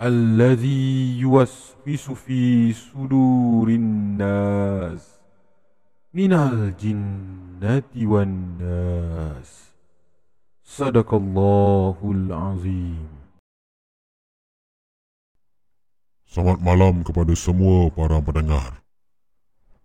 [0.00, 5.20] الذي يوسوس في صدور الناس
[6.14, 9.50] من الجنة والناس
[10.64, 13.08] صدق الله العظيم
[16.30, 18.80] Selamat malam kepada semua para pendengar.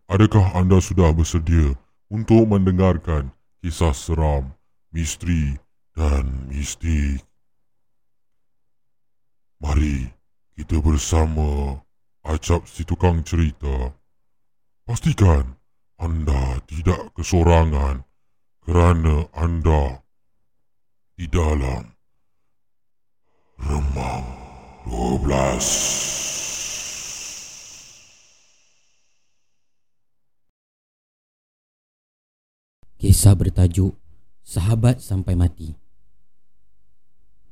[0.05, 1.73] Adakah anda sudah bersedia
[2.05, 3.33] untuk mendengarkan
[3.66, 4.53] kisah seram,
[4.94, 5.58] misteri
[5.97, 7.25] dan mistik?
[9.61, 10.08] Mari
[10.56, 11.77] kita bersama
[12.20, 13.97] Acap si tukang cerita.
[14.84, 15.56] Pastikan
[16.00, 18.05] anda tidak kesorangan
[18.64, 20.00] kerana anda
[21.16, 21.92] di dalam
[23.61, 24.25] Remang
[24.88, 25.28] 12.
[33.00, 33.97] Kisah bertajuk
[34.41, 35.77] Sahabat Sampai Mati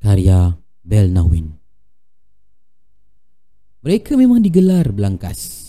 [0.00, 1.57] Karya Bel Nawin
[3.88, 5.64] Mereka memang digelar belangkas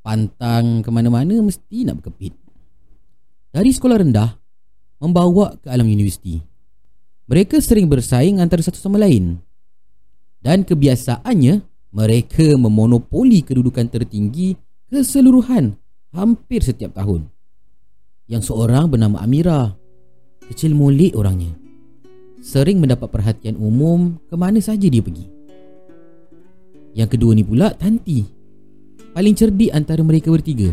[0.00, 2.32] Pantang ke mana-mana mesti nak berkepit
[3.52, 4.40] Dari sekolah rendah
[5.04, 6.40] Membawa ke alam universiti
[7.28, 9.36] Mereka sering bersaing antara satu sama lain
[10.40, 11.60] Dan kebiasaannya
[11.92, 14.56] Mereka memonopoli kedudukan tertinggi
[14.88, 15.76] Keseluruhan
[16.16, 17.28] Hampir setiap tahun
[18.26, 19.70] yang seorang bernama Amira.
[20.50, 21.54] Kecil mulik orangnya.
[22.42, 25.35] Sering mendapat perhatian umum ke mana saja dia pergi.
[26.96, 28.24] Yang kedua ni pula Tanti.
[29.12, 30.72] Paling cerdik antara mereka bertiga.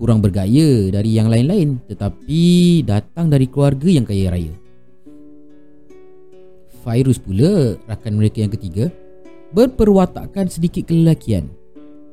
[0.00, 4.54] Kurang bergaya dari yang lain-lain tetapi datang dari keluarga yang kaya raya.
[6.80, 8.88] Fairuz pula, rakan mereka yang ketiga,
[9.52, 11.52] berperwatakan sedikit kelelakian.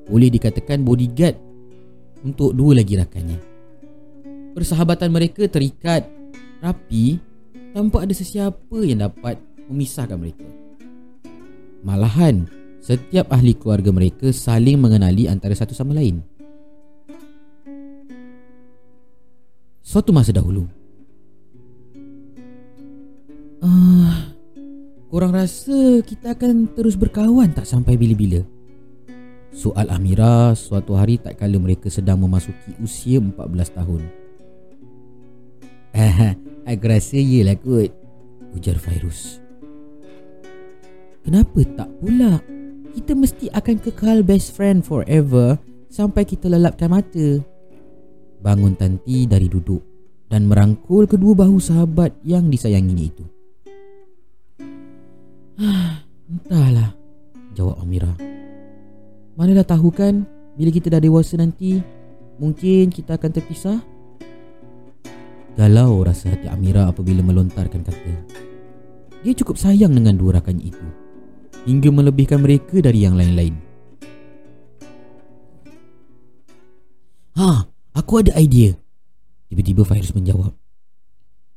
[0.08, 1.36] Boleh dikatakan bodyguard
[2.28, 3.40] untuk dua lagi rakannya.
[4.52, 6.08] Persahabatan mereka terikat
[6.60, 7.20] rapi
[7.72, 9.40] tanpa ada sesiapa yang dapat
[9.72, 10.48] memisahkan mereka.
[11.84, 12.48] Malahan,
[12.82, 16.26] setiap ahli keluarga mereka saling mengenali antara satu sama lain.
[19.86, 20.66] Suatu masa dahulu.
[23.62, 24.34] Uh,
[25.14, 28.42] korang rasa kita akan terus berkawan tak sampai bila-bila?
[29.54, 34.02] Soal Amira suatu hari tak kala mereka sedang memasuki usia 14 tahun.
[35.92, 37.92] Ah, aku rasa iyalah kot
[38.56, 39.44] Ujar Fairuz
[41.22, 42.40] Kenapa tak pula
[42.92, 45.56] Kita mesti akan kekal best friend forever
[45.88, 47.40] Sampai kita lelapkan mata.
[48.44, 49.80] Bangun Tanti dari duduk
[50.28, 53.26] Dan merangkul kedua bahu sahabat yang disayanginya itu.
[55.60, 56.92] Ah, Entahlah
[57.56, 58.12] Jawab Amira.
[59.40, 60.28] Manalah tahu kan
[60.60, 61.80] Bila kita dah dewasa nanti
[62.44, 63.80] Mungkin kita akan terpisah?
[65.56, 68.14] Galau rasa hati Amira apabila melontarkan kata.
[69.22, 71.01] Dia cukup sayang dengan dua rakannya itu
[71.62, 73.54] Hingga melebihkan mereka dari yang lain-lain
[77.38, 77.64] Ha,
[77.96, 78.74] aku ada idea
[79.48, 80.52] Tiba-tiba Fairuz menjawab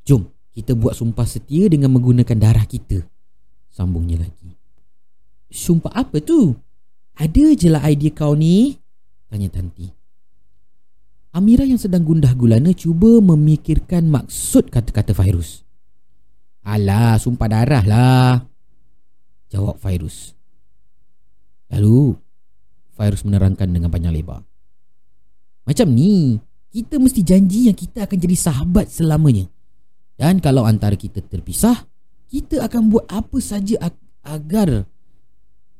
[0.05, 3.01] Jom, kita buat sumpah setia dengan menggunakan darah kita
[3.73, 4.53] Sambungnya lagi
[5.49, 6.53] Sumpah apa tu?
[7.17, 8.77] Ada je lah idea kau ni
[9.27, 10.05] Tanya Tanti
[11.35, 15.67] Amira yang sedang gundah gulana cuba memikirkan maksud kata-kata Fairuz.
[16.63, 18.54] Alah, sumpah darah lah.
[19.53, 20.33] Jawab Fairuz.
[21.69, 22.17] Lalu,
[22.95, 24.41] Fairuz menerangkan dengan panjang lebar.
[25.65, 26.37] Macam ni,
[26.69, 29.49] kita mesti janji yang kita akan jadi sahabat selamanya.
[30.15, 31.87] Dan kalau antara kita terpisah,
[32.29, 33.91] kita akan buat apa saja
[34.23, 34.87] agar...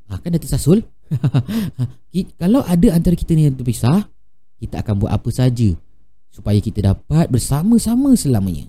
[0.06, 0.85] Ha, kan dah tersasul?
[2.41, 4.06] kalau ada antara kita ni yang terpisah,
[4.59, 5.73] kita akan buat apa saja
[6.29, 8.67] supaya kita dapat bersama-sama selamanya.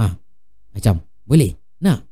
[0.00, 0.16] Ha,
[0.72, 1.54] macam boleh?
[1.82, 2.11] Nak?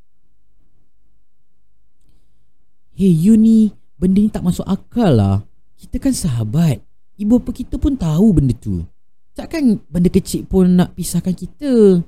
[3.01, 5.41] Hey, you ni benda ni tak masuk akal lah.
[5.81, 6.85] Kita kan sahabat.
[7.17, 8.85] Ibu apa kita pun tahu benda tu.
[9.33, 12.05] Takkan benda kecil pun nak pisahkan kita.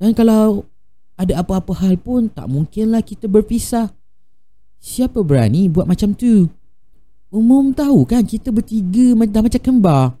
[0.00, 0.64] Dan kalau
[1.12, 3.92] ada apa-apa hal pun tak mungkinlah kita berpisah.
[4.80, 6.48] Siapa berani buat macam tu?
[7.28, 10.16] Umum tahu kan kita bertiga dah macam kembar.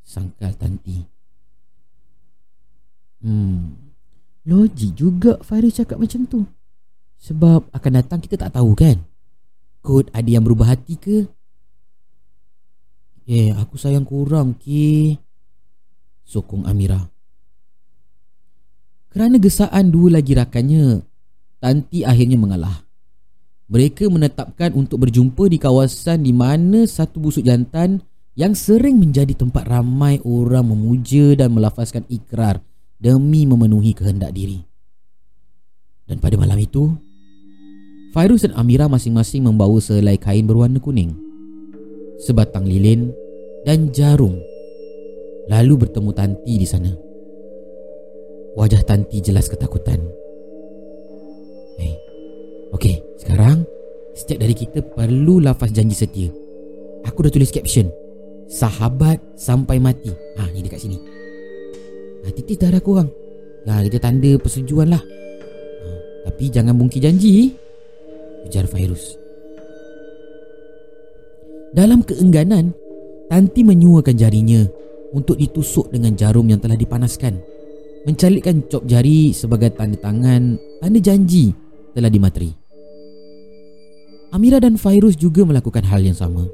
[0.00, 1.04] Sangkal Tanti.
[3.20, 3.68] Hmm.
[4.48, 6.48] Logik juga Fairuz cakap macam tu.
[7.24, 9.00] Sebab akan datang kita tak tahu kan.
[9.80, 11.24] Kod ada yang berubah hati ke?
[13.24, 15.16] Eh, aku sayang kurang, Ki.
[16.28, 17.00] Sokong Amira.
[19.08, 21.00] Kerana gesaan dua lagi rakannya,
[21.64, 22.84] Tanti akhirnya mengalah.
[23.72, 28.04] Mereka menetapkan untuk berjumpa di kawasan di mana satu busuk jantan
[28.36, 32.60] yang sering menjadi tempat ramai orang memuja dan melafazkan ikrar
[33.00, 34.60] demi memenuhi kehendak diri.
[36.04, 36.92] Dan pada malam itu,
[38.14, 41.18] Fairuz dan Amira masing-masing membawa selai kain berwarna kuning,
[42.22, 43.10] sebatang lilin
[43.66, 44.38] dan jarum.
[45.50, 46.94] Lalu bertemu Tanti di sana.
[48.54, 49.98] Wajah Tanti jelas ketakutan.
[51.74, 51.98] Hey,
[52.70, 53.66] okey, sekarang
[54.14, 56.30] setiap dari kita perlu lafaz janji setia.
[57.10, 57.90] Aku dah tulis caption.
[58.46, 60.14] Sahabat sampai mati.
[60.38, 61.02] Ha, ni dekat sini.
[62.22, 63.10] Ha, titis darah korang.
[63.66, 65.02] Ha, kita tanda persetujuan lah.
[65.02, 65.88] Ha,
[66.30, 67.63] tapi jangan bungki janji.
[68.46, 69.16] Ujar Fairuz.
[71.74, 72.70] Dalam keengganan,
[73.24, 74.62] Tanti menyuakan jarinya
[75.16, 77.40] untuk ditusuk dengan jarum yang telah dipanaskan.
[78.04, 81.56] Mencalitkan cop jari sebagai tanda tangan, tanda janji
[81.96, 82.52] telah dimateri.
[84.36, 86.44] Amira dan Fairuz juga melakukan hal yang sama.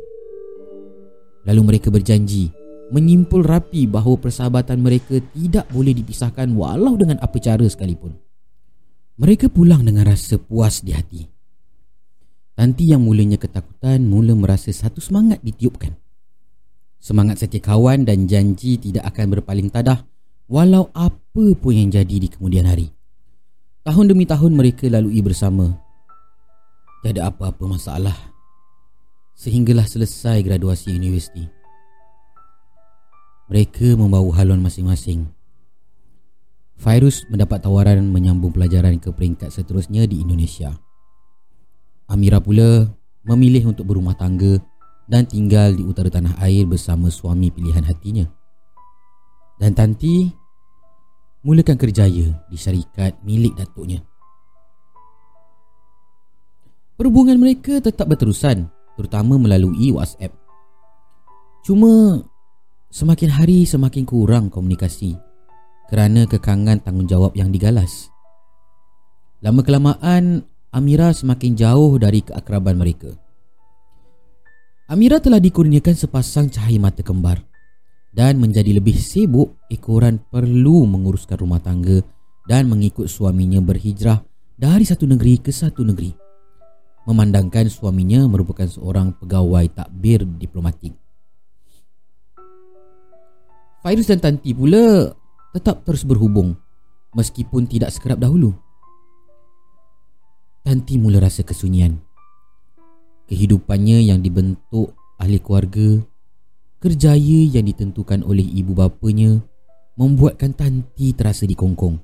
[1.42, 2.54] Lalu mereka berjanji
[2.94, 8.14] menyimpul rapi bahawa persahabatan mereka tidak boleh dipisahkan walau dengan apa cara sekalipun.
[9.18, 11.39] Mereka pulang dengan rasa puas di hati.
[12.60, 15.96] Tanti yang mulanya ketakutan mula merasa satu semangat ditiupkan.
[17.00, 20.04] Semangat setia kawan dan janji tidak akan berpaling tadah
[20.44, 22.92] walau apa pun yang jadi di kemudian hari.
[23.80, 25.72] Tahun demi tahun mereka lalui bersama.
[27.00, 28.28] Tiada apa-apa masalah.
[29.40, 31.48] Sehinggalah selesai graduasi universiti.
[33.48, 35.32] Mereka membawa haluan masing-masing.
[36.76, 40.89] Fairuz mendapat tawaran menyambung pelajaran ke peringkat seterusnya di Indonesia.
[42.10, 42.90] Amira pula
[43.22, 44.58] memilih untuk berumah tangga
[45.06, 48.26] dan tinggal di utara tanah air bersama suami pilihan hatinya.
[49.62, 50.26] Dan Tanti
[51.46, 54.02] mulakan kerjaya di syarikat milik datuknya.
[56.98, 58.68] Perhubungan mereka tetap berterusan
[58.98, 60.36] terutama melalui WhatsApp.
[61.64, 62.20] Cuma
[62.90, 65.16] semakin hari semakin kurang komunikasi
[65.88, 68.12] kerana kekangan tanggungjawab yang digalas.
[69.40, 73.10] Lama kelamaan Amira semakin jauh dari keakraban mereka.
[74.86, 77.42] Amira telah dikurniakan sepasang cahaya mata kembar
[78.14, 81.98] dan menjadi lebih sibuk ekoran perlu menguruskan rumah tangga
[82.46, 84.22] dan mengikut suaminya berhijrah
[84.54, 86.10] dari satu negeri ke satu negeri
[87.02, 90.94] memandangkan suaminya merupakan seorang pegawai takbir diplomatik.
[93.82, 95.10] Fairuz dan Tanti pula
[95.50, 96.54] tetap terus berhubung
[97.16, 98.54] meskipun tidak sekerap dahulu.
[100.70, 101.98] Tanti mula rasa kesunyian.
[103.26, 105.98] Kehidupannya yang dibentuk ahli keluarga
[106.78, 109.42] Kerjaya yang ditentukan oleh ibu bapanya
[109.98, 111.98] membuatkan Tanti terasa dikongkong.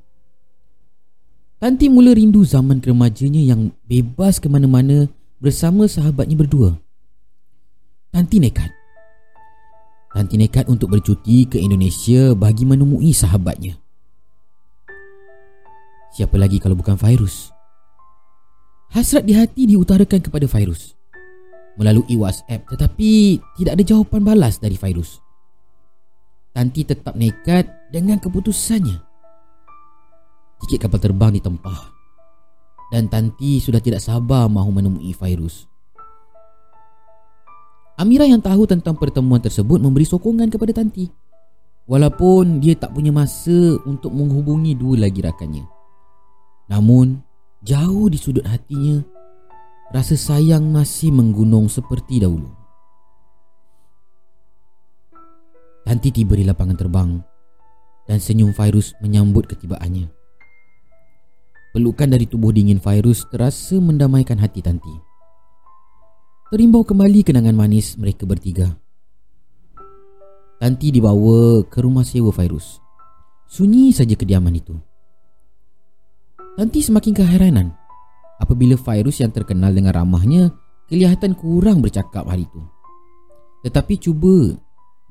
[1.63, 5.07] Tanti mula rindu zaman keremajanya yang bebas ke mana-mana
[5.39, 6.75] bersama sahabatnya berdua.
[8.11, 8.75] Tanti nekat.
[10.11, 13.79] Tanti nekat untuk bercuti ke Indonesia bagi menemui sahabatnya.
[16.19, 17.56] Siapa lagi kalau bukan Fairuz?
[18.97, 20.97] Hasrat di hati diutarakan kepada Fairuz
[21.77, 25.21] melalui WhatsApp tetapi tidak ada jawapan balas dari Fairuz.
[26.57, 28.97] Tanti tetap nekat dengan keputusannya.
[30.65, 31.93] Tiket kapal terbang ditempah
[32.89, 35.69] dan Tanti sudah tidak sabar mahu menemui Fairuz.
[38.01, 41.05] Amira yang tahu tentang pertemuan tersebut memberi sokongan kepada Tanti.
[41.85, 45.69] Walaupun dia tak punya masa untuk menghubungi dua lagi rakannya.
[46.73, 47.26] Namun,
[47.67, 49.03] jauh di sudut hatinya,
[49.87, 52.51] Rasa sayang masih menggunung seperti dahulu.
[55.87, 57.11] Tanti tiba di lapangan terbang
[58.11, 60.11] dan senyum Fairuz menyambut ketibaannya.
[61.71, 64.91] Pelukan dari tubuh dingin Fairuz terasa mendamaikan hati Tanti.
[66.51, 68.75] Terimbau kembali kenangan manis mereka bertiga.
[70.59, 72.83] Tanti dibawa ke rumah sewa Fairuz.
[73.47, 74.75] Sunyi saja kediaman itu.
[76.57, 77.69] Tanti semakin keheranan
[78.41, 80.57] apabila Fairuz yang terkenal dengan ramahnya
[80.89, 82.65] kelihatan kurang bercakap hari itu.
[83.61, 84.57] Tetapi cuba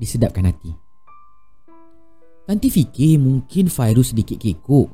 [0.01, 0.73] disedapkan hati.
[2.49, 4.89] Tanti fikir mungkin Fairuz sedikit kekok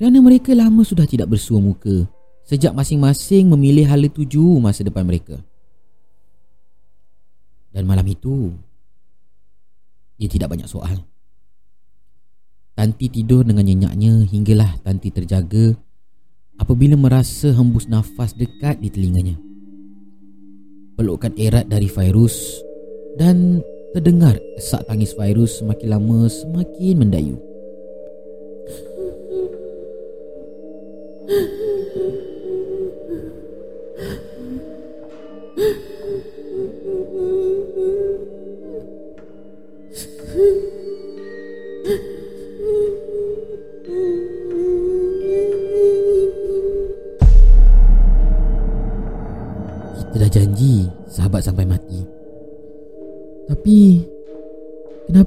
[0.00, 2.08] kerana mereka lama sudah tidak bersua muka
[2.48, 5.36] sejak masing-masing memilih hala tuju masa depan mereka.
[7.68, 8.54] Dan malam itu,
[10.16, 11.04] dia tidak banyak soal.
[12.74, 15.78] Tanti tidur dengan nyenyaknya hinggalah Tanti terjaga
[16.58, 19.38] apabila merasa hembus nafas dekat di telinganya.
[20.94, 22.62] Pelukan erat dari Fairuz
[23.14, 23.62] Dan
[23.94, 27.38] terdengar esak tangis virus semakin lama semakin mendayu.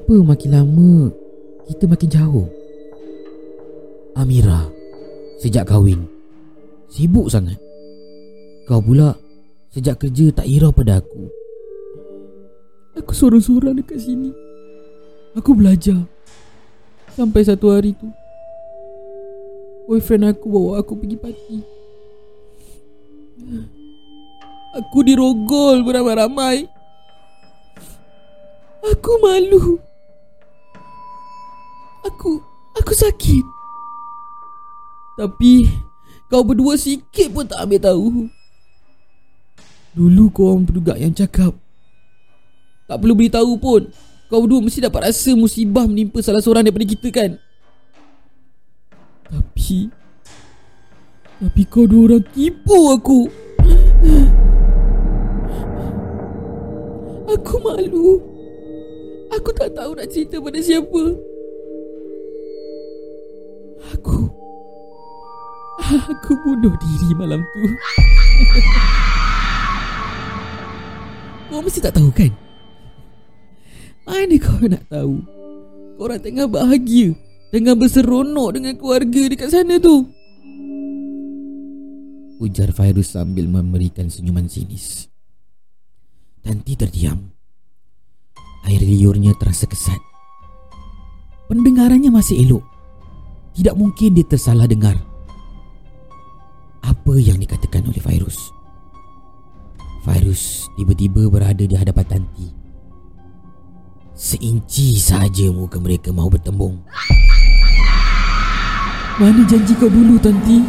[0.08, 1.12] Kenapa makin lama
[1.68, 2.48] kita makin jauh?
[4.16, 4.72] Amira
[5.44, 6.08] sejak kahwin
[6.88, 7.60] sibuk sangat.
[8.72, 9.20] Kau pula
[9.76, 11.28] sejak kerja tak hirau pada aku.
[12.96, 14.32] Aku sorang-sorang dekat sini.
[15.36, 16.00] Aku belajar.
[17.12, 18.06] Sampai satu hari tu
[19.90, 21.58] Boyfriend aku bawa aku pergi parti
[24.78, 26.70] Aku dirogol beramai-ramai
[28.86, 29.82] Aku malu
[32.08, 32.40] Aku
[32.78, 33.46] Aku sakit.
[35.18, 35.66] Tapi
[36.28, 38.08] Kau berdua sikit pun tak ambil tahu.
[39.96, 41.56] Dulu kau orang penduga yang cakap.
[42.84, 43.88] Tak perlu beritahu pun.
[44.28, 47.40] Kau berdua mesti dapat rasa musibah menimpa salah seorang daripada kita kan?
[49.32, 49.88] Tapi
[51.40, 53.32] Tapi kau dua orang tipu aku.
[57.40, 58.20] Aku malu.
[59.32, 61.37] Aku tak tahu nak cerita pada siapa
[63.94, 64.30] Aku.
[65.88, 67.62] Aku bunuh diri malam tu.
[71.48, 72.32] Kau mesti tak tahu kan?
[74.04, 75.22] Mana kau nak tahu?
[75.98, 77.18] Korang tengah bahagia
[77.48, 80.04] Tengah berseronok dengan keluarga dekat sana tu.
[82.44, 85.08] Ujar Fairuz sambil memberikan senyuman sinis.
[86.44, 87.32] Tanti terdiam.
[88.68, 89.98] Air liurnya terasa kesat.
[91.48, 92.77] Pendengarannya masih elok
[93.58, 94.94] Tidak mungkin dia tersalah dengar
[96.86, 98.54] Apa yang dikatakan oleh Fairuz.
[100.06, 102.54] Fairuz tiba-tiba berada di hadapan Tanti.
[104.14, 106.80] Seinci saja muka mereka mahu bertembung.
[109.18, 110.62] Mana janji kau dulu Tanti?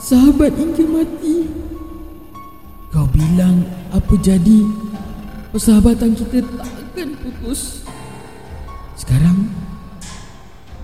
[0.00, 1.44] Sahabat hingga mati.
[2.88, 4.64] Kau bilang apa jadi?
[5.52, 7.84] Persahabatan kita takkan putus.
[8.96, 9.46] Sekarang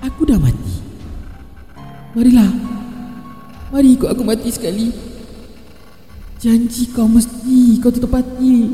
[0.03, 0.72] Aku dah mati
[2.13, 2.53] Marilah
[3.73, 4.93] Mari ikut aku mati sekali
[6.37, 8.69] Janji kau mesti kau tetapati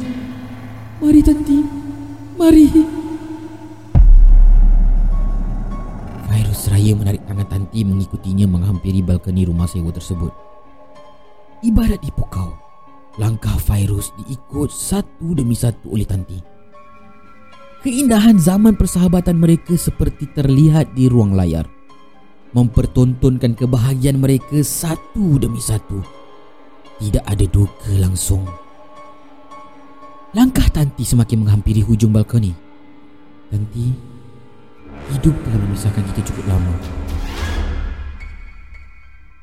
[0.98, 1.58] Mari Tanti
[2.34, 2.66] Mari
[6.26, 10.34] Virus seraya menarik tangan Tanti mengikutinya menghampiri balkoni rumah sewa tersebut.
[11.62, 12.58] Ibarat dipukau,
[13.22, 16.38] langkah Virus diikut satu demi satu oleh Tanti.
[17.86, 21.77] Keindahan zaman persahabatan mereka seperti terlihat di ruang layar.
[22.56, 26.00] Mempertontonkan kebahagiaan mereka satu demi satu.
[26.96, 28.42] Tidak ada duka langsung.
[30.32, 32.52] Langkah Tanti semakin menghampiri hujung balkoni.
[33.48, 33.92] Tanti,
[35.12, 36.74] hidup telah memisahkan kita cukup lama.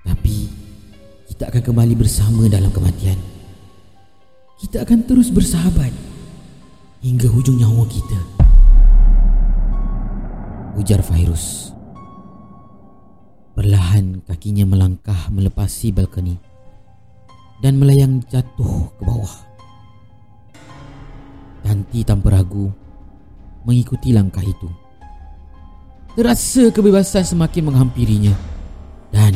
[0.05, 0.49] Tapi,
[1.29, 3.17] kita akan kembali bersama dalam kematian.
[4.61, 5.93] Kita akan terus bersahabat
[7.01, 8.19] hingga hujung nyawa kita.
[10.77, 11.64] Ujar Fairuz.
[13.55, 16.35] Perlahan kakinya melangkah melepasi balkoni
[17.63, 19.35] dan melayang jatuh ke bawah.
[21.63, 22.67] Tanti tanpa ragu
[23.63, 24.67] mengikuti langkah itu.
[26.19, 28.35] Terasa kebebasan semakin menghampirinya
[29.15, 29.31] dan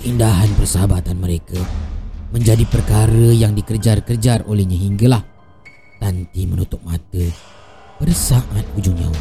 [0.00, 1.60] keindahan persahabatan mereka
[2.32, 5.20] menjadi perkara yang dikejar-kejar olehnya hinggalah
[6.00, 7.28] Tanti menutup mata
[8.00, 9.20] pada saat hujung nyawa.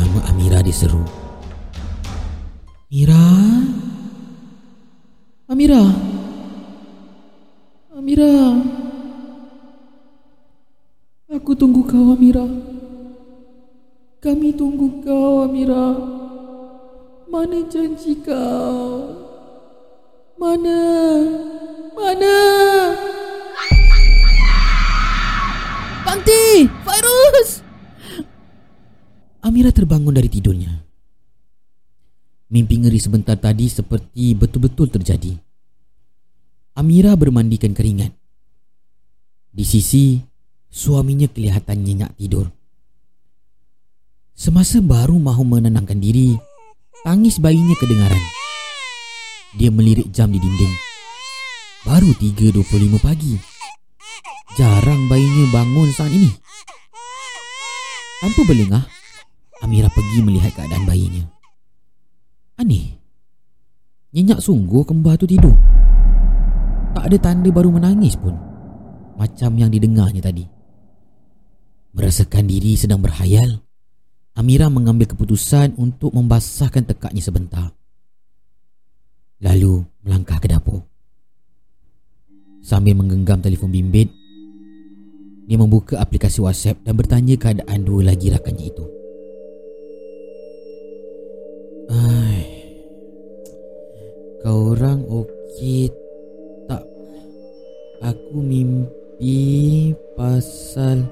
[0.00, 1.04] Nama Amira diseru.
[2.88, 3.20] Mira?
[5.44, 5.84] Amira?
[7.92, 8.32] Amira?
[11.28, 12.48] Aku tunggu kau Amira.
[14.24, 15.92] Kami tunggu kau Amira.
[17.28, 19.04] Mana janji kau?
[20.40, 20.80] Mana?
[21.92, 22.36] Mana?
[26.08, 26.66] Tanti!
[26.88, 27.59] Virus!
[29.60, 30.72] Amira terbangun dari tidurnya.
[32.48, 35.36] Mimpi ngeri sebentar tadi seperti betul-betul terjadi.
[36.80, 38.08] Amira bermandikan keringat.
[39.52, 40.16] Di sisi,
[40.72, 42.48] suaminya kelihatan nyenyak tidur.
[44.32, 46.40] Semasa baru mahu menenangkan diri,
[47.04, 48.24] tangis bayinya kedengaran.
[49.60, 50.72] Dia melirik jam di dinding.
[51.84, 53.36] Baru 3.25 pagi.
[54.56, 56.32] Jarang bayinya bangun saat ini.
[58.24, 58.88] Tanpa berlengah,
[59.60, 61.24] Amira pergi melihat keadaan bayinya.
[62.56, 62.96] Aneh.
[64.10, 65.54] Nyenyak sungguh kembar tu tidur.
[66.96, 68.34] Tak ada tanda baru menangis pun.
[69.14, 70.42] Macam yang didengarnya tadi.
[71.94, 73.62] Merasakan diri sedang berhayal,
[74.34, 77.68] Amira mengambil keputusan untuk membasahkan tekaknya sebentar.
[79.42, 80.86] Lalu melangkah ke dapur.
[82.60, 84.12] Sambil menggenggam telefon bimbit,
[85.48, 88.99] dia membuka aplikasi WhatsApp dan bertanya keadaan dua lagi rakannya itu.
[91.90, 92.46] Ai.
[94.40, 95.90] Kau orang okey
[96.70, 96.86] tak?
[97.98, 101.02] Aku mimpi pasal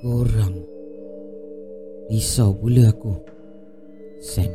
[0.00, 0.64] korang.
[2.08, 3.12] Risau pula aku.
[4.24, 4.48] Sam.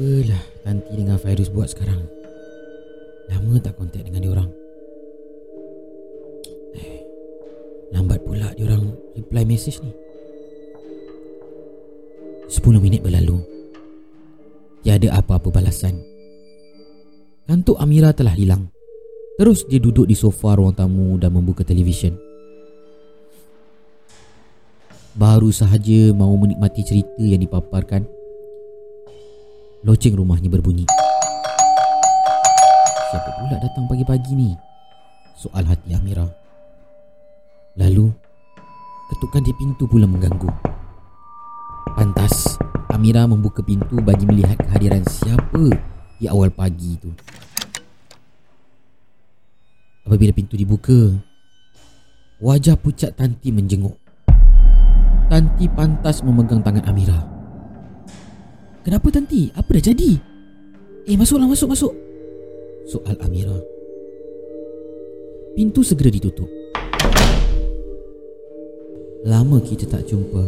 [0.00, 2.00] Apalah Tanti dengan Fairuz buat sekarang
[3.28, 4.59] Lama tak kontak dengan diorang
[8.24, 9.92] pula diorang reply message ni.
[12.50, 13.38] 10 minit berlalu.
[14.82, 16.00] Tiada apa-apa balasan.
[17.46, 18.70] Kantuk Amira telah hilang.
[19.38, 22.18] Terus dia duduk di sofa ruang tamu dan membuka televisyen.
[25.14, 28.06] Baru sahaja mahu menikmati cerita yang dipaparkan
[29.80, 30.84] Loceng rumahnya berbunyi.
[33.08, 34.52] Siapa pula datang pagi-pagi ni?
[35.40, 36.28] Soal hati Amira
[37.78, 38.10] Lalu
[39.10, 40.46] Ketukan di pintu pula mengganggu.
[41.98, 42.54] Pantas
[42.94, 45.66] Amira membuka pintu bagi melihat kehadiran siapa
[46.22, 47.10] di awal pagi itu.
[50.06, 51.10] Apabila pintu dibuka
[52.38, 53.98] Wajah pucat Tanti menjenguk.
[55.26, 57.18] Tanti pantas memegang tangan Amira.
[58.86, 59.50] Kenapa Tanti?
[59.58, 60.10] Apa dah jadi?
[61.10, 61.92] Eh masuklah masuk masuk.
[62.86, 63.58] Soal Amira.
[65.58, 66.59] Pintu segera ditutup
[69.24, 70.42] Lama kita tak jumpa.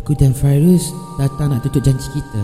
[0.00, 0.88] Aku dan Fairuz
[1.20, 2.42] datang nak tutup janji kita.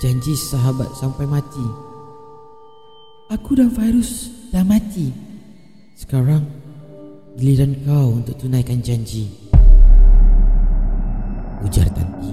[0.00, 1.66] Janji sahabat sampai mati.
[3.32, 5.08] Aku dan Fairuz dah mati.
[5.96, 6.44] Sekarang
[7.32, 9.24] Giliran kau untuk tunaikan janji.
[11.64, 12.32] Ujar Tanti.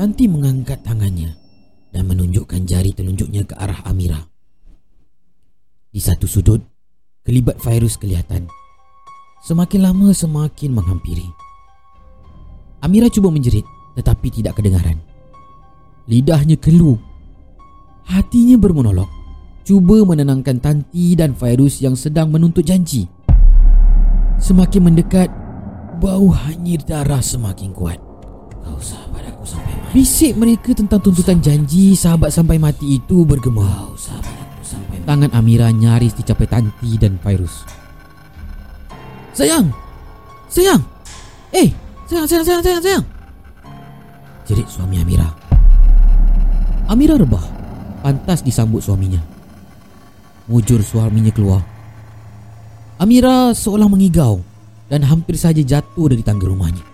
[0.00, 1.36] Tanti mengangkat tangannya
[1.92, 4.16] dan menunjukkan jari telunjuknya ke arah Amira.
[5.92, 6.64] Di satu sudut,
[7.20, 8.48] kelibat virus kelihatan.
[9.42, 11.26] Semakin lama semakin menghampiri.
[12.78, 13.66] Amira cuba menjerit
[13.98, 15.02] tetapi tidak kedengaran.
[16.06, 16.94] Lidahnya kelu.
[18.06, 19.10] Hatinya bermonolog.
[19.66, 23.10] Cuba menenangkan Tanti dan virus yang sedang menuntut janji.
[24.38, 25.30] Semakin mendekat,
[25.98, 27.98] bau hanyir darah semakin kuat.
[28.62, 29.90] Kau sahabat aku sampai mati.
[29.90, 33.90] Bisik mereka tentang tuntutan janji sahabat sampai mati itu bergema.
[33.90, 35.06] Kau sahabat aku sampai mati.
[35.06, 37.81] Tangan Amira nyaris dicapai Tanti dan Virus.
[39.32, 39.72] Sayang!
[40.52, 40.80] Sayang!
[41.56, 41.72] Eh!
[42.04, 43.04] Sayang, sayang, sayang, sayang, sayang!
[44.44, 45.28] Jerit suami Amira.
[46.84, 47.44] Amira rebah.
[48.04, 49.22] Pantas disambut suaminya.
[50.50, 51.64] Mujur suaminya keluar.
[53.00, 54.44] Amira seolah mengigau
[54.92, 56.84] dan hampir saja jatuh dari tangga rumahnya.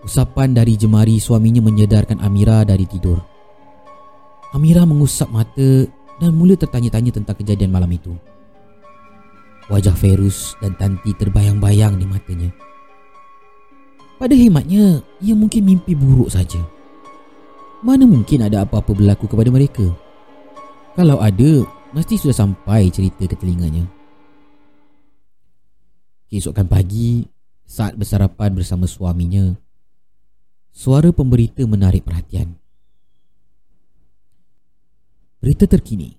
[0.00, 3.20] Usapan dari jemari suaminya menyedarkan Amira dari tidur.
[4.56, 5.84] Amira mengusap mata
[6.16, 8.16] dan mula tertanya-tanya tentang kejadian malam itu.
[9.70, 12.50] Wajah Ferus dan Tanti terbayang-bayang di matanya.
[14.18, 16.58] Pada hematnya, ia mungkin mimpi buruk saja.
[17.80, 19.86] Mana mungkin ada apa-apa berlaku kepada mereka?
[20.98, 21.64] Kalau ada,
[21.96, 23.86] mesti sudah sampai cerita ke telinganya.
[26.28, 27.24] Keesokan pagi,
[27.64, 29.54] saat bersarapan bersama suaminya,
[30.70, 32.54] Suara pemberita menarik perhatian.
[35.42, 36.14] Berita terkini.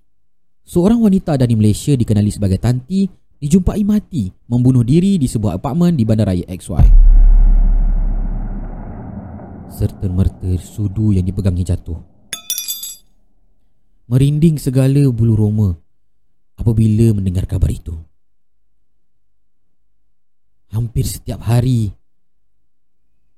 [0.62, 3.08] Seorang wanita dari Malaysia dikenali sebagai Tanti
[3.42, 6.86] dijumpai mati membunuh diri di sebuah apartmen di bandaraya XY.
[9.66, 11.98] Serta merta sudu yang dipegangnya jatuh.
[14.06, 15.74] Merinding segala bulu roma
[16.54, 17.98] apabila mendengar kabar itu.
[20.70, 21.90] Hampir setiap hari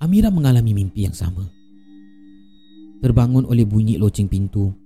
[0.05, 1.49] Amira mengalami mimpi yang sama.
[3.01, 4.84] Terbangun oleh bunyi loceng pintu.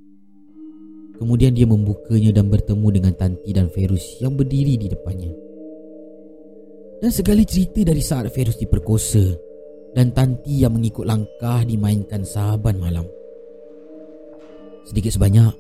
[1.19, 5.35] Kemudian dia membukanya dan bertemu dengan Tanti dan Ferus yang berdiri di depannya.
[7.03, 9.35] Dan segala cerita dari saat Ferus diperkosa
[9.99, 13.07] dan Tanti yang mengikut langkah dimainkan saban malam.
[14.87, 15.53] Sedikit sebanyak,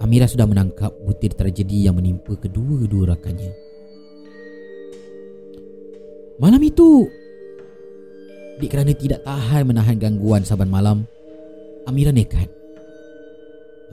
[0.00, 3.52] Amira sudah menangkap butir tragedi yang menimpa kedua-dua rakannya.
[6.40, 7.08] Malam itu,
[8.56, 11.04] Dik kerana tidak tahan menahan gangguan saban malam,
[11.84, 12.55] Amira nekat.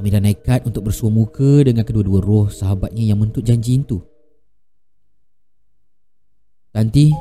[0.01, 4.01] Amira nekat untuk bersua muka dengan kedua-dua roh sahabatnya yang mentuk janji itu.
[6.73, 7.13] Tanti,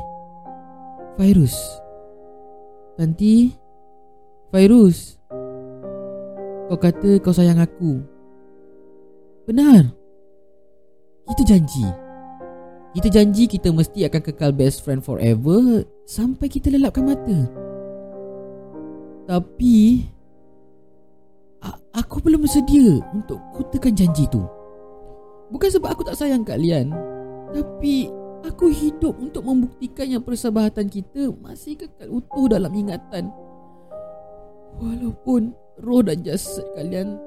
[1.13, 1.53] Fairuz.
[2.97, 3.53] Tanti,
[4.49, 5.21] Fairuz.
[6.73, 8.01] Kau kata kau sayang aku.
[9.45, 9.93] Benar.
[11.29, 11.85] Kita janji.
[12.93, 17.49] Kita janji kita mesti akan kekal best friend forever sampai kita lelapkan mata.
[19.29, 20.05] Tapi
[21.95, 24.43] aku belum bersedia untuk kutakan janji tu.
[25.53, 26.89] Bukan sebab aku tak sayang kalian,
[27.53, 28.09] tapi
[28.43, 33.29] aku hidup untuk membuktikan yang persahabatan kita masih kekal utuh dalam ingatan.
[34.81, 37.17] Walaupun roh dan jasad kalian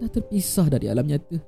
[0.00, 1.38] dah terpisah dari alam nyata.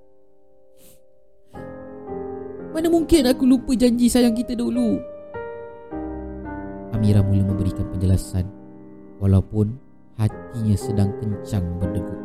[2.75, 4.99] Mana mungkin aku lupa janji sayang kita dulu?
[6.91, 8.47] Amira mula memberikan penjelasan
[9.23, 9.79] walaupun
[10.19, 12.21] hatinya sedang kencang berdegup.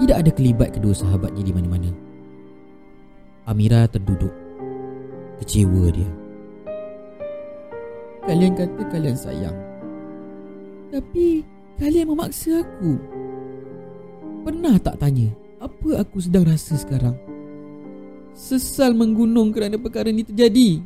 [0.00, 1.90] Tidak ada kelibat kedua sahabatnya di mana-mana.
[3.44, 4.32] Amira terduduk.
[5.42, 6.10] Kecewa dia.
[8.24, 9.56] Kalian kata kalian sayang.
[10.88, 11.44] Tapi
[11.76, 12.96] kalian memaksa aku.
[14.40, 15.28] Pernah tak tanya
[15.60, 17.16] apa aku sedang rasa sekarang?
[18.32, 20.80] Sesal menggunung kerana perkara ini terjadi.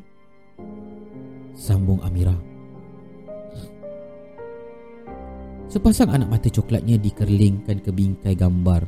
[1.55, 2.54] Sambung Amira.
[5.75, 8.87] Sepasang anak mata coklatnya dikerlingkan ke bingkai gambar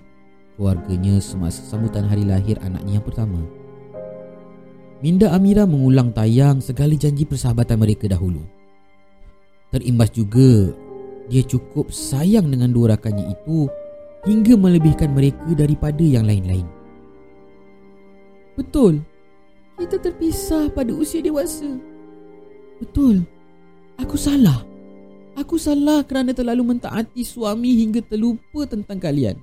[0.55, 3.42] keluarganya semasa sambutan hari lahir anaknya yang pertama.
[5.03, 8.38] Minda Amira mengulang tayang segala janji persahabatan mereka dahulu.
[9.75, 10.70] Terimbas juga
[11.27, 13.66] dia cukup sayang dengan dua rakannya itu
[14.22, 16.70] hingga melebihkan mereka daripada yang lain-lain.
[18.55, 19.03] Betul.
[19.75, 21.66] Kita terpisah pada usia dewasa.
[22.79, 23.27] Betul.
[23.99, 24.75] Aku salah.
[25.37, 29.37] Aku salah kerana terlalu mentaati suami hingga terlupa tentang kalian.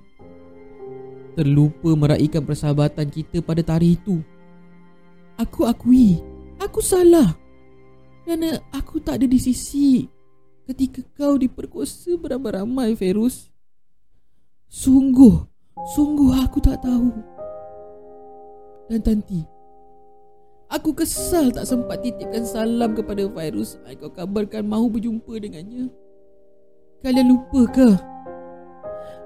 [1.38, 4.18] Terlupa meraihkan persahabatan kita pada tarikh itu.
[5.38, 6.18] Aku akui,
[6.58, 7.38] aku salah.
[8.26, 10.10] Kerana aku tak ada di sisi
[10.66, 13.54] ketika kau diperkosa beramai-ramai, Ferus.
[14.66, 15.46] Sungguh,
[15.94, 17.14] sungguh aku tak tahu.
[18.90, 19.53] Dan Tanti,
[20.74, 23.78] aku kesal tak sempat titipkan salam kepada Fairuz.
[24.02, 25.86] Kau kabarkan mahu berjumpa dengannya.
[27.06, 27.94] Kalian lupakah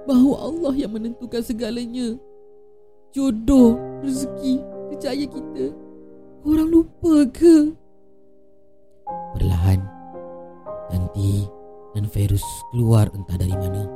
[0.04, 2.20] bahawa Allah yang menentukan segalanya?
[3.16, 4.61] Jodoh, rezeki,
[4.92, 5.72] kerjaya kita.
[6.44, 7.72] Korang lupa ke?
[9.08, 9.80] Perlahan,
[10.92, 11.48] Tanti
[11.96, 13.88] dan Ferus keluar entah dari mana.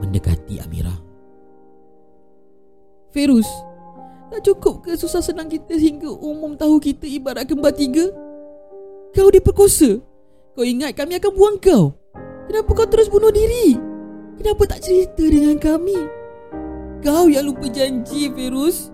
[0.00, 0.96] Mendekati Amira.
[3.12, 3.48] Ferus,
[4.30, 8.06] tak cukup ke susah senang kita hingga umum tahu kita ibarat kembar tiga?
[9.10, 9.98] Kau diperkosa.
[10.54, 11.98] Kau ingat kami akan buang kau.
[12.46, 13.74] Kenapa kau terus bunuh diri?
[14.38, 15.98] Kenapa tak cerita dengan kami?
[17.02, 18.88] Kau yang lupa janji, Ferus.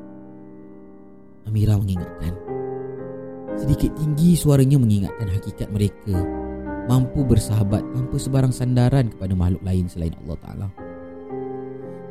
[1.44, 2.34] Amira mengingatkan.
[3.56, 6.16] Sedikit tinggi suaranya mengingatkan hakikat mereka
[6.86, 10.68] mampu bersahabat tanpa sebarang sandaran kepada makhluk lain selain Allah Ta'ala.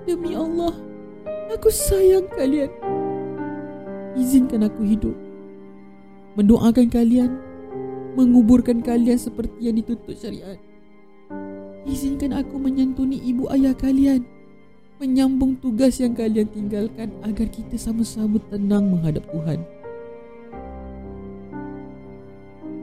[0.03, 0.73] Demi Allah,
[1.53, 2.69] aku sayang kalian.
[4.15, 5.15] Izinkan aku hidup.
[6.39, 7.36] Mendoakan kalian,
[8.15, 10.56] menguburkan kalian seperti yang dituntut syariat.
[11.84, 14.23] Izinkan aku menyantuni ibu ayah kalian.
[15.04, 19.60] Menyambung tugas yang kalian tinggalkan agar kita sama-sama tenang menghadap Tuhan.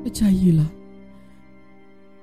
[0.05, 0.69] Percayalah,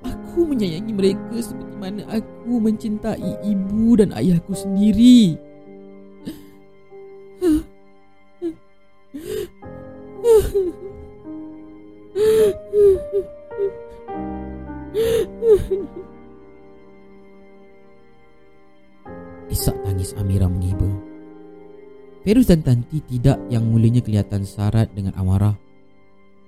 [0.06, 5.49] aku menyayangi mereka seperti mana aku mencintai ibu dan ayahku sendiri.
[20.10, 20.90] Tangis Amira mengiba.
[22.26, 25.54] Ferus dan Tanti tidak yang mulanya kelihatan sarat dengan amarah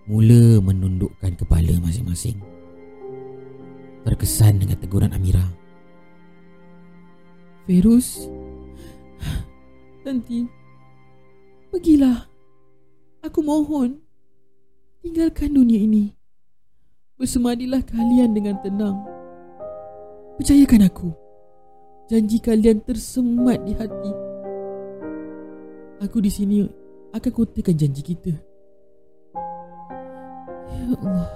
[0.10, 2.42] mula menundukkan kepala masing-masing.
[4.02, 5.46] Terkesan dengan teguran Amira.
[7.70, 8.26] Ferus,
[10.02, 10.50] Tanti,
[11.70, 12.26] pergilah.
[13.22, 14.02] Aku mohon,
[15.06, 16.18] tinggalkan dunia ini.
[17.22, 18.98] Bersemadilah kalian dengan tenang.
[20.42, 21.21] Percayakan aku.
[22.12, 24.12] Janji kalian tersemat di hati.
[26.04, 26.68] Aku di sini
[27.16, 28.36] akan kotakan janji kita.
[30.76, 31.32] Ya Allah.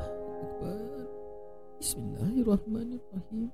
[1.79, 3.47] Bismillahirrahmanirrahim.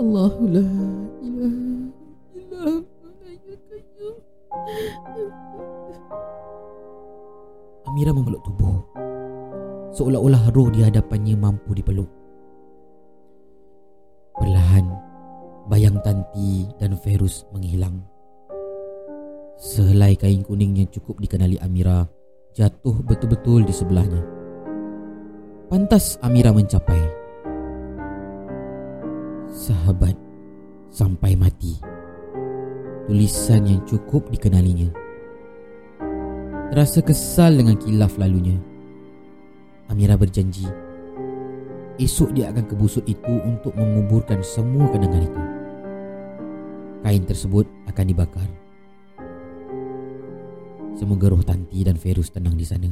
[0.00, 0.72] Allahu la
[1.20, 1.68] ilaha
[2.40, 2.72] illa.
[7.84, 8.80] Amira memeluk tubuh.
[9.92, 12.08] seolah-olah roh di hadapannya mampu dipeluk.
[16.00, 18.02] Tanti dan Ferus menghilang.
[19.58, 22.06] Sehelai kain kuning yang cukup dikenali Amira
[22.54, 24.22] jatuh betul-betul di sebelahnya.
[25.66, 27.02] Pantas Amira mencapai.
[29.50, 30.14] Sahabat
[30.88, 31.76] sampai mati.
[33.10, 34.92] Tulisan yang cukup dikenalinya.
[36.70, 38.60] Terasa kesal dengan kilaf lalunya.
[39.88, 40.88] Amira berjanji
[41.98, 45.57] esok dia akan ke busut itu untuk menguburkan semua kenangan itu.
[46.98, 48.48] Kain tersebut akan dibakar.
[50.98, 52.90] Semoga roh Tanti dan Ferus tenang di sana.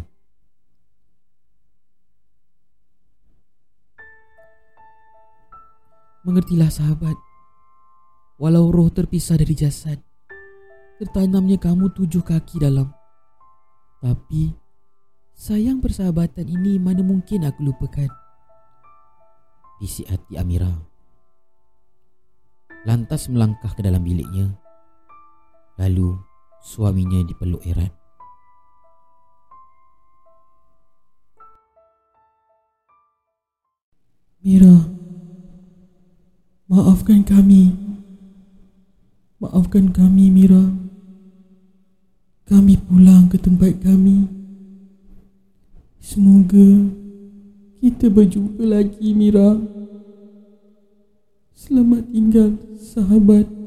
[6.23, 7.15] Mengertilah sahabat,
[8.39, 9.99] walau roh terpisah dari jasad,
[10.99, 12.91] tertanamnya kamu tujuh kaki dalam.
[14.03, 14.55] Tapi,
[15.35, 18.11] sayang persahabatan ini mana mungkin aku lupakan.
[19.79, 20.96] Bisik hati Amira.
[22.87, 24.55] Lantas melangkah ke dalam biliknya.
[25.75, 26.15] Lalu,
[26.63, 27.91] suaminya dipeluk erat.
[34.47, 34.87] Mira,
[36.71, 37.75] maafkan kami.
[39.43, 40.71] Maafkan kami, Mira.
[42.47, 44.31] Kami pulang ke tempat kami.
[45.99, 46.87] Semoga
[47.83, 49.59] kita berjumpa lagi, Mira.
[51.57, 53.66] Selamat tinggal, sahabat.